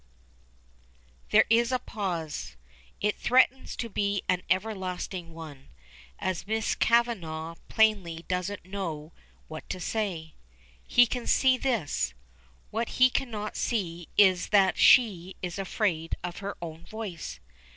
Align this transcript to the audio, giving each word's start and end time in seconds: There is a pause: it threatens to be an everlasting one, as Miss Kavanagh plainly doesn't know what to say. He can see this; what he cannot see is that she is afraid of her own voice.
There 1.29 1.45
is 1.47 1.71
a 1.71 1.77
pause: 1.77 2.55
it 3.01 3.17
threatens 3.19 3.75
to 3.75 3.87
be 3.87 4.23
an 4.27 4.41
everlasting 4.49 5.31
one, 5.31 5.69
as 6.17 6.47
Miss 6.47 6.73
Kavanagh 6.73 7.53
plainly 7.69 8.25
doesn't 8.27 8.65
know 8.65 9.13
what 9.47 9.69
to 9.69 9.79
say. 9.79 10.33
He 10.87 11.05
can 11.05 11.27
see 11.27 11.55
this; 11.55 12.15
what 12.71 12.89
he 12.97 13.11
cannot 13.11 13.55
see 13.55 14.07
is 14.17 14.49
that 14.49 14.75
she 14.75 15.35
is 15.43 15.59
afraid 15.59 16.15
of 16.23 16.39
her 16.39 16.57
own 16.63 16.83
voice. 16.83 17.39